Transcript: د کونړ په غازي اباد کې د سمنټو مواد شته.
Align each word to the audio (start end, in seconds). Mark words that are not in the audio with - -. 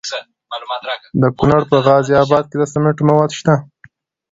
د 1.21 1.23
کونړ 1.37 1.59
په 1.71 1.77
غازي 1.85 2.13
اباد 2.23 2.43
کې 2.49 2.57
د 2.59 2.63
سمنټو 2.73 3.03
مواد 3.09 3.31
شته. 3.39 3.55